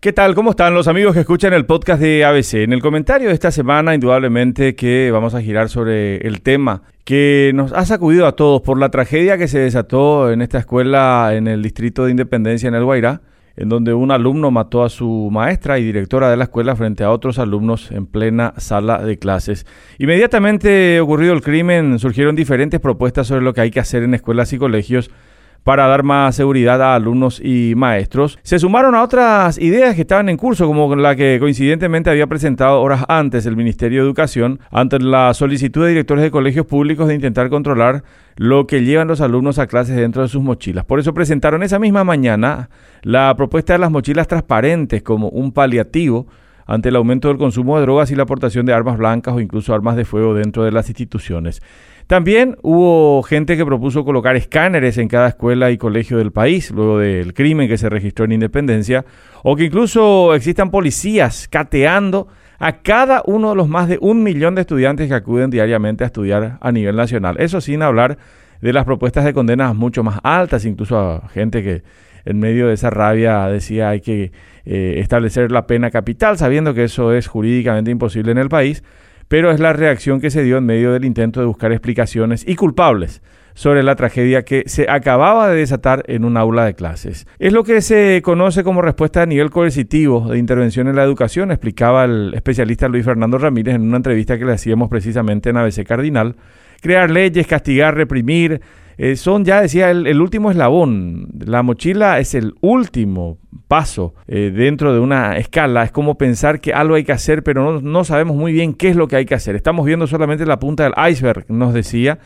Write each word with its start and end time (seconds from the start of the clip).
¿Qué 0.00 0.12
tal? 0.12 0.36
¿Cómo 0.36 0.50
están 0.50 0.74
los 0.74 0.86
amigos 0.86 1.12
que 1.12 1.18
escuchan 1.22 1.52
el 1.54 1.66
podcast 1.66 2.00
de 2.00 2.24
ABC? 2.24 2.54
En 2.62 2.72
el 2.72 2.80
comentario 2.80 3.26
de 3.26 3.34
esta 3.34 3.50
semana, 3.50 3.96
indudablemente 3.96 4.76
que 4.76 5.10
vamos 5.10 5.34
a 5.34 5.42
girar 5.42 5.68
sobre 5.68 6.18
el 6.18 6.40
tema 6.40 6.82
que 7.02 7.50
nos 7.52 7.72
ha 7.72 7.84
sacudido 7.84 8.28
a 8.28 8.36
todos 8.36 8.62
por 8.62 8.78
la 8.78 8.90
tragedia 8.90 9.38
que 9.38 9.48
se 9.48 9.58
desató 9.58 10.30
en 10.30 10.40
esta 10.40 10.58
escuela 10.58 11.32
en 11.34 11.48
el 11.48 11.64
distrito 11.64 12.04
de 12.04 12.12
Independencia 12.12 12.68
en 12.68 12.76
El 12.76 12.84
Guairá, 12.84 13.22
en 13.56 13.68
donde 13.68 13.92
un 13.92 14.12
alumno 14.12 14.52
mató 14.52 14.84
a 14.84 14.88
su 14.88 15.30
maestra 15.32 15.80
y 15.80 15.84
directora 15.84 16.30
de 16.30 16.36
la 16.36 16.44
escuela 16.44 16.76
frente 16.76 17.02
a 17.02 17.10
otros 17.10 17.40
alumnos 17.40 17.90
en 17.90 18.06
plena 18.06 18.54
sala 18.56 19.02
de 19.02 19.18
clases. 19.18 19.66
Inmediatamente 19.98 21.00
ocurrido 21.00 21.32
el 21.32 21.42
crimen, 21.42 21.98
surgieron 21.98 22.36
diferentes 22.36 22.78
propuestas 22.78 23.26
sobre 23.26 23.42
lo 23.42 23.52
que 23.52 23.62
hay 23.62 23.72
que 23.72 23.80
hacer 23.80 24.04
en 24.04 24.14
escuelas 24.14 24.52
y 24.52 24.58
colegios 24.58 25.10
para 25.64 25.86
dar 25.86 26.02
más 26.02 26.34
seguridad 26.34 26.80
a 26.82 26.94
alumnos 26.94 27.40
y 27.44 27.74
maestros. 27.76 28.38
Se 28.42 28.58
sumaron 28.58 28.94
a 28.94 29.02
otras 29.02 29.58
ideas 29.58 29.94
que 29.94 30.02
estaban 30.02 30.28
en 30.28 30.36
curso, 30.36 30.66
como 30.66 30.94
la 30.96 31.14
que 31.14 31.38
coincidentemente 31.40 32.10
había 32.10 32.26
presentado 32.26 32.80
horas 32.80 33.04
antes 33.08 33.46
el 33.46 33.56
Ministerio 33.56 34.00
de 34.00 34.06
Educación 34.06 34.60
ante 34.70 34.98
la 34.98 35.34
solicitud 35.34 35.82
de 35.82 35.90
directores 35.90 36.24
de 36.24 36.30
colegios 36.30 36.66
públicos 36.66 37.08
de 37.08 37.14
intentar 37.14 37.50
controlar 37.50 38.02
lo 38.36 38.66
que 38.66 38.82
llevan 38.82 39.08
los 39.08 39.20
alumnos 39.20 39.58
a 39.58 39.66
clases 39.66 39.96
dentro 39.96 40.22
de 40.22 40.28
sus 40.28 40.42
mochilas. 40.42 40.84
Por 40.84 41.00
eso 41.00 41.12
presentaron 41.12 41.62
esa 41.62 41.78
misma 41.78 42.04
mañana 42.04 42.70
la 43.02 43.34
propuesta 43.36 43.72
de 43.72 43.80
las 43.80 43.90
mochilas 43.90 44.28
transparentes 44.28 45.02
como 45.02 45.28
un 45.28 45.52
paliativo 45.52 46.26
ante 46.68 46.90
el 46.90 46.96
aumento 46.96 47.28
del 47.28 47.38
consumo 47.38 47.76
de 47.76 47.82
drogas 47.82 48.10
y 48.10 48.14
la 48.14 48.24
aportación 48.24 48.66
de 48.66 48.74
armas 48.74 48.98
blancas 48.98 49.34
o 49.34 49.40
incluso 49.40 49.74
armas 49.74 49.96
de 49.96 50.04
fuego 50.04 50.34
dentro 50.34 50.62
de 50.62 50.70
las 50.70 50.88
instituciones. 50.88 51.62
También 52.06 52.56
hubo 52.62 53.22
gente 53.22 53.56
que 53.56 53.64
propuso 53.64 54.04
colocar 54.04 54.36
escáneres 54.36 54.98
en 54.98 55.08
cada 55.08 55.28
escuela 55.28 55.70
y 55.70 55.78
colegio 55.78 56.18
del 56.18 56.30
país, 56.30 56.70
luego 56.70 56.98
del 56.98 57.34
crimen 57.34 57.68
que 57.68 57.78
se 57.78 57.88
registró 57.88 58.26
en 58.26 58.32
Independencia, 58.32 59.04
o 59.42 59.56
que 59.56 59.64
incluso 59.64 60.34
existan 60.34 60.70
policías 60.70 61.48
cateando 61.48 62.28
a 62.58 62.82
cada 62.82 63.22
uno 63.24 63.50
de 63.50 63.56
los 63.56 63.68
más 63.68 63.88
de 63.88 63.98
un 64.00 64.22
millón 64.22 64.54
de 64.54 64.62
estudiantes 64.62 65.08
que 65.08 65.14
acuden 65.14 65.48
diariamente 65.48 66.04
a 66.04 66.08
estudiar 66.08 66.58
a 66.60 66.72
nivel 66.72 66.96
nacional. 66.96 67.36
Eso 67.38 67.60
sin 67.62 67.82
hablar 67.82 68.18
de 68.60 68.72
las 68.72 68.84
propuestas 68.84 69.24
de 69.24 69.32
condenas 69.32 69.74
mucho 69.74 70.02
más 70.02 70.18
altas, 70.22 70.66
incluso 70.66 70.98
a 70.98 71.28
gente 71.28 71.62
que 71.62 71.82
en 72.28 72.38
medio 72.38 72.68
de 72.68 72.74
esa 72.74 72.90
rabia 72.90 73.46
decía 73.48 73.90
hay 73.90 74.00
que 74.00 74.32
eh, 74.64 74.94
establecer 74.98 75.50
la 75.50 75.66
pena 75.66 75.90
capital, 75.90 76.38
sabiendo 76.38 76.74
que 76.74 76.84
eso 76.84 77.12
es 77.12 77.26
jurídicamente 77.26 77.90
imposible 77.90 78.32
en 78.32 78.38
el 78.38 78.48
país 78.48 78.82
pero 79.28 79.50
es 79.50 79.60
la 79.60 79.74
reacción 79.74 80.20
que 80.20 80.30
se 80.30 80.42
dio 80.42 80.56
en 80.56 80.66
medio 80.66 80.92
del 80.92 81.04
intento 81.04 81.40
de 81.40 81.46
buscar 81.46 81.70
explicaciones 81.70 82.44
y 82.48 82.56
culpables 82.56 83.22
sobre 83.54 83.82
la 83.82 83.96
tragedia 83.96 84.44
que 84.44 84.64
se 84.66 84.86
acababa 84.88 85.48
de 85.48 85.56
desatar 85.56 86.04
en 86.06 86.24
un 86.24 86.36
aula 86.36 86.64
de 86.64 86.74
clases. 86.74 87.26
Es 87.38 87.52
lo 87.52 87.64
que 87.64 87.82
se 87.82 88.22
conoce 88.22 88.62
como 88.62 88.82
respuesta 88.82 89.22
a 89.22 89.26
nivel 89.26 89.50
coercitivo 89.50 90.28
de 90.28 90.38
intervención 90.38 90.86
en 90.86 90.96
la 90.96 91.02
educación, 91.02 91.50
explicaba 91.50 92.04
el 92.04 92.32
especialista 92.34 92.88
Luis 92.88 93.04
Fernando 93.04 93.36
Ramírez 93.36 93.74
en 93.74 93.82
una 93.82 93.96
entrevista 93.96 94.38
que 94.38 94.44
le 94.44 94.52
hacíamos 94.52 94.88
precisamente 94.88 95.50
en 95.50 95.56
ABC 95.56 95.84
Cardinal. 95.84 96.36
Crear 96.80 97.10
leyes, 97.10 97.48
castigar, 97.48 97.96
reprimir, 97.96 98.60
eh, 98.98 99.14
son 99.14 99.44
ya, 99.44 99.62
decía, 99.62 99.90
el, 99.90 100.20
último 100.20 100.50
eslabón. 100.50 101.28
La 101.38 101.62
mochila 101.62 102.18
es 102.18 102.34
el 102.34 102.54
último 102.60 103.38
paso 103.68 104.14
eh, 104.26 104.52
dentro 104.52 104.92
de 104.92 104.98
una 104.98 105.36
escala. 105.36 105.84
Es 105.84 105.92
como 105.92 106.18
pensar 106.18 106.60
que 106.60 106.74
algo 106.74 106.96
hay 106.96 107.04
que 107.04 107.12
hacer, 107.12 107.44
pero 107.44 107.62
no, 107.62 107.80
no 107.80 108.02
sabemos 108.02 108.36
muy 108.36 108.52
bien 108.52 108.74
qué 108.74 108.88
es 108.88 108.96
lo 108.96 109.06
que 109.06 109.14
hay 109.14 109.24
que 109.24 109.36
hacer. 109.36 109.54
Estamos 109.54 109.86
viendo 109.86 110.08
solamente 110.08 110.44
la 110.46 110.58
punta 110.58 110.82
del 110.82 110.94
iceberg, 111.10 111.46
nos 111.48 111.72
decía. 111.72 112.18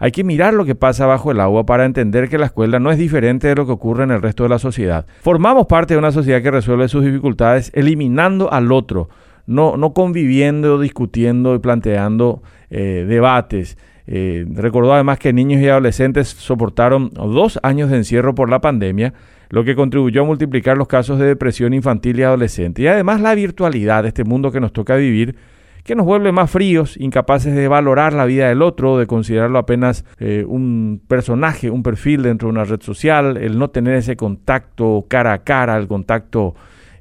Hay 0.00 0.12
que 0.12 0.22
mirar 0.22 0.54
lo 0.54 0.64
que 0.64 0.74
pasa 0.74 1.06
bajo 1.06 1.32
el 1.32 1.40
agua 1.40 1.66
para 1.66 1.84
entender 1.84 2.28
que 2.28 2.38
la 2.38 2.46
escuela 2.46 2.78
no 2.78 2.92
es 2.92 2.98
diferente 2.98 3.48
de 3.48 3.56
lo 3.56 3.66
que 3.66 3.72
ocurre 3.72 4.04
en 4.04 4.12
el 4.12 4.22
resto 4.22 4.44
de 4.44 4.50
la 4.50 4.58
sociedad. 4.58 5.06
Formamos 5.22 5.66
parte 5.66 5.94
de 5.94 5.98
una 5.98 6.12
sociedad 6.12 6.40
que 6.40 6.52
resuelve 6.52 6.88
sus 6.88 7.04
dificultades 7.04 7.72
eliminando 7.74 8.52
al 8.52 8.70
otro, 8.70 9.08
no, 9.46 9.76
no 9.76 9.94
conviviendo, 9.94 10.78
discutiendo 10.78 11.54
y 11.54 11.58
planteando 11.58 12.42
eh, 12.70 13.06
debates. 13.08 13.76
Eh, 14.10 14.46
recordó 14.54 14.94
además 14.94 15.18
que 15.18 15.34
niños 15.34 15.60
y 15.60 15.68
adolescentes 15.68 16.28
soportaron 16.28 17.10
dos 17.10 17.60
años 17.62 17.90
de 17.90 17.98
encierro 17.98 18.34
por 18.34 18.48
la 18.48 18.62
pandemia, 18.62 19.12
lo 19.50 19.64
que 19.64 19.74
contribuyó 19.74 20.22
a 20.22 20.24
multiplicar 20.24 20.78
los 20.78 20.88
casos 20.88 21.18
de 21.18 21.26
depresión 21.26 21.74
infantil 21.74 22.18
y 22.18 22.22
adolescente. 22.22 22.80
Y 22.80 22.86
además 22.86 23.20
la 23.20 23.34
virtualidad 23.34 24.04
de 24.04 24.08
este 24.08 24.24
mundo 24.24 24.50
que 24.50 24.60
nos 24.60 24.72
toca 24.72 24.96
vivir, 24.96 25.36
que 25.84 25.94
nos 25.94 26.06
vuelve 26.06 26.32
más 26.32 26.50
fríos, 26.50 26.96
incapaces 26.98 27.54
de 27.54 27.68
valorar 27.68 28.14
la 28.14 28.24
vida 28.24 28.48
del 28.48 28.62
otro, 28.62 28.96
de 28.96 29.06
considerarlo 29.06 29.58
apenas 29.58 30.06
eh, 30.18 30.42
un 30.48 31.02
personaje, 31.06 31.68
un 31.68 31.82
perfil 31.82 32.22
dentro 32.22 32.48
de 32.48 32.52
una 32.52 32.64
red 32.64 32.80
social, 32.80 33.36
el 33.36 33.58
no 33.58 33.68
tener 33.68 33.94
ese 33.94 34.16
contacto 34.16 35.04
cara 35.06 35.34
a 35.34 35.38
cara, 35.44 35.76
el 35.76 35.86
contacto 35.86 36.54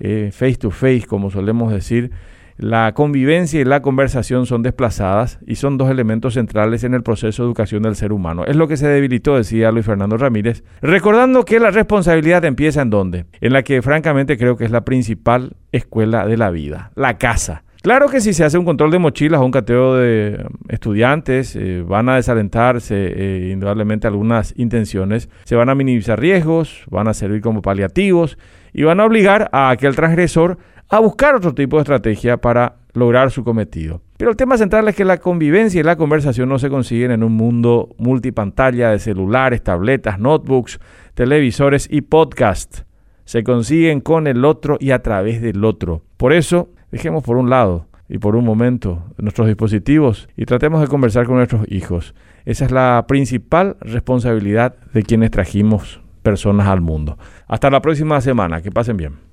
eh, 0.00 0.30
face 0.32 0.56
to 0.56 0.70
face, 0.70 1.04
como 1.06 1.30
solemos 1.30 1.70
decir 1.70 2.12
la 2.56 2.92
convivencia 2.92 3.60
y 3.60 3.64
la 3.64 3.82
conversación 3.82 4.46
son 4.46 4.62
desplazadas 4.62 5.38
y 5.46 5.56
son 5.56 5.76
dos 5.76 5.90
elementos 5.90 6.34
centrales 6.34 6.84
en 6.84 6.94
el 6.94 7.02
proceso 7.02 7.42
de 7.42 7.48
educación 7.48 7.82
del 7.82 7.96
ser 7.96 8.12
humano. 8.12 8.44
Es 8.46 8.56
lo 8.56 8.68
que 8.68 8.76
se 8.76 8.86
debilitó, 8.86 9.36
decía 9.36 9.72
Luis 9.72 9.86
Fernando 9.86 10.16
Ramírez, 10.16 10.62
recordando 10.80 11.44
que 11.44 11.58
la 11.58 11.70
responsabilidad 11.70 12.44
empieza 12.44 12.82
en 12.82 12.90
dónde? 12.90 13.26
En 13.40 13.52
la 13.52 13.62
que 13.62 13.82
francamente 13.82 14.38
creo 14.38 14.56
que 14.56 14.64
es 14.64 14.70
la 14.70 14.84
principal 14.84 15.56
escuela 15.72 16.26
de 16.26 16.36
la 16.36 16.50
vida, 16.50 16.92
la 16.94 17.18
casa. 17.18 17.64
Claro 17.84 18.08
que 18.08 18.22
si 18.22 18.32
se 18.32 18.44
hace 18.44 18.56
un 18.56 18.64
control 18.64 18.90
de 18.92 18.98
mochilas 18.98 19.42
o 19.42 19.44
un 19.44 19.50
cateo 19.50 19.96
de 19.96 20.42
estudiantes, 20.70 21.54
eh, 21.54 21.84
van 21.86 22.08
a 22.08 22.16
desalentarse 22.16 22.94
eh, 22.96 23.50
indudablemente 23.52 24.06
algunas 24.06 24.54
intenciones, 24.56 25.28
se 25.44 25.54
van 25.54 25.68
a 25.68 25.74
minimizar 25.74 26.18
riesgos, 26.18 26.84
van 26.88 27.08
a 27.08 27.12
servir 27.12 27.42
como 27.42 27.60
paliativos 27.60 28.38
y 28.72 28.84
van 28.84 29.00
a 29.00 29.04
obligar 29.04 29.50
a 29.52 29.68
aquel 29.68 29.94
transgresor 29.94 30.56
a 30.88 30.98
buscar 30.98 31.34
otro 31.34 31.52
tipo 31.52 31.76
de 31.76 31.82
estrategia 31.82 32.38
para 32.38 32.76
lograr 32.94 33.30
su 33.30 33.44
cometido. 33.44 34.00
Pero 34.16 34.30
el 34.30 34.36
tema 34.38 34.56
central 34.56 34.88
es 34.88 34.96
que 34.96 35.04
la 35.04 35.18
convivencia 35.18 35.78
y 35.78 35.84
la 35.84 35.96
conversación 35.96 36.48
no 36.48 36.58
se 36.58 36.70
consiguen 36.70 37.10
en 37.10 37.22
un 37.22 37.34
mundo 37.34 37.90
multipantalla 37.98 38.92
de 38.92 38.98
celulares, 38.98 39.62
tabletas, 39.62 40.18
notebooks, 40.18 40.80
televisores 41.12 41.86
y 41.90 42.00
podcasts. 42.00 42.86
Se 43.26 43.44
consiguen 43.44 44.00
con 44.00 44.26
el 44.26 44.46
otro 44.46 44.78
y 44.80 44.92
a 44.92 45.02
través 45.02 45.42
del 45.42 45.62
otro. 45.66 46.00
Por 46.16 46.32
eso, 46.32 46.70
dejemos 46.94 47.24
por 47.24 47.36
un 47.36 47.50
lado 47.50 47.86
y 48.08 48.18
por 48.18 48.36
un 48.36 48.44
momento 48.44 49.02
nuestros 49.18 49.48
dispositivos 49.48 50.28
y 50.36 50.46
tratemos 50.46 50.80
de 50.80 50.86
conversar 50.86 51.26
con 51.26 51.36
nuestros 51.36 51.66
hijos. 51.68 52.14
Esa 52.44 52.66
es 52.66 52.70
la 52.70 53.04
principal 53.08 53.76
responsabilidad 53.80 54.76
de 54.92 55.02
quienes 55.02 55.32
trajimos 55.32 56.00
personas 56.22 56.68
al 56.68 56.80
mundo. 56.80 57.18
Hasta 57.48 57.68
la 57.68 57.82
próxima 57.82 58.20
semana. 58.20 58.62
Que 58.62 58.70
pasen 58.70 58.96
bien. 58.96 59.24